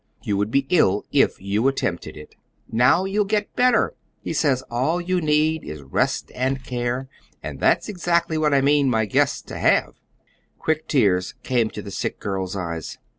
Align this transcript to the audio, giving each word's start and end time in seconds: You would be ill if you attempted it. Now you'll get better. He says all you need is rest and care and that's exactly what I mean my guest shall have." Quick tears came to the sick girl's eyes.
You 0.23 0.35
would 0.37 0.49
be 0.49 0.65
ill 0.71 1.05
if 1.11 1.39
you 1.39 1.67
attempted 1.67 2.17
it. 2.17 2.33
Now 2.71 3.05
you'll 3.05 3.23
get 3.23 3.55
better. 3.55 3.93
He 4.23 4.33
says 4.33 4.63
all 4.63 4.99
you 4.99 5.21
need 5.21 5.63
is 5.63 5.83
rest 5.83 6.31
and 6.33 6.63
care 6.63 7.07
and 7.43 7.59
that's 7.59 7.87
exactly 7.87 8.35
what 8.39 8.51
I 8.51 8.61
mean 8.61 8.89
my 8.89 9.05
guest 9.05 9.47
shall 9.47 9.59
have." 9.59 9.93
Quick 10.57 10.87
tears 10.87 11.35
came 11.43 11.69
to 11.69 11.83
the 11.83 11.91
sick 11.91 12.19
girl's 12.19 12.55
eyes. 12.55 12.97